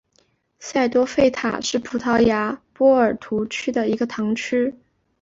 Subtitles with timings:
[0.57, 4.73] 塞多费塔是葡萄牙波尔图区的一个堂区。